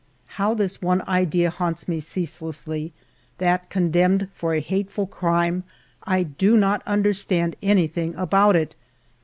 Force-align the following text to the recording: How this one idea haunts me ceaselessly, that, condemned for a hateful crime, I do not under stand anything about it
How 0.41 0.55
this 0.55 0.81
one 0.81 1.03
idea 1.07 1.51
haunts 1.51 1.87
me 1.87 1.99
ceaselessly, 1.99 2.91
that, 3.37 3.69
condemned 3.69 4.29
for 4.33 4.55
a 4.55 4.59
hateful 4.59 5.05
crime, 5.05 5.63
I 6.05 6.23
do 6.23 6.57
not 6.57 6.81
under 6.87 7.13
stand 7.13 7.55
anything 7.61 8.15
about 8.15 8.55
it 8.55 8.75